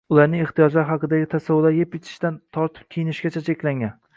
[0.13, 3.97] Ularning ehtiyojlari haqidagi tasavvurlari yeb -ichishdan tortib kiyinishgacha cheklangan